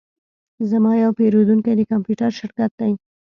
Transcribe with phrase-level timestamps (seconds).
[0.69, 2.91] زما یو پیرودونکی د کمپیوټر شرکت دی